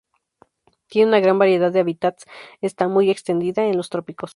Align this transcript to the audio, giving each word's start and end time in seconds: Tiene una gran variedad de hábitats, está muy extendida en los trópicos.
Tiene 0.87 1.09
una 1.09 1.19
gran 1.19 1.37
variedad 1.37 1.71
de 1.71 1.79
hábitats, 1.79 2.25
está 2.59 2.87
muy 2.87 3.11
extendida 3.11 3.65
en 3.67 3.77
los 3.77 3.91
trópicos. 3.91 4.29